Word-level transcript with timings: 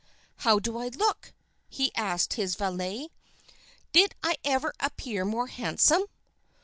"How 0.37 0.57
do 0.57 0.79
I 0.79 0.87
look?" 0.87 1.31
he 1.69 1.93
asked 1.93 2.33
his 2.33 2.55
valet. 2.55 3.09
"Did 3.93 4.15
I 4.23 4.37
ever 4.43 4.73
appear 4.79 5.25
more 5.25 5.45
handsome?" 5.45 6.05